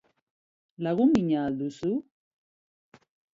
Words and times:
Lagun 0.87 1.13
mina 1.17 1.43
al 1.49 1.59
duzu? 1.59 1.91